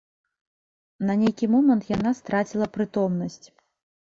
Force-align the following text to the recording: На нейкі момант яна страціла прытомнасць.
На 1.09 1.13
нейкі 1.21 1.49
момант 1.57 1.83
яна 1.97 2.15
страціла 2.21 2.69
прытомнасць. 2.79 3.43